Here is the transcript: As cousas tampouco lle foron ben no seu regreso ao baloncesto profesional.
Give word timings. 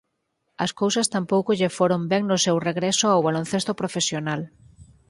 As 0.65 0.71
cousas 0.81 1.11
tampouco 1.15 1.57
lle 1.59 1.73
foron 1.77 2.01
ben 2.11 2.23
no 2.29 2.37
seu 2.45 2.57
regreso 2.69 3.05
ao 3.09 3.23
baloncesto 3.27 3.71
profesional. 3.81 4.41